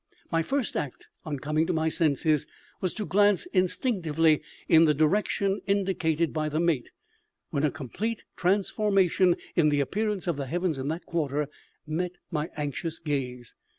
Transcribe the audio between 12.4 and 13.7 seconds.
anxious gaze.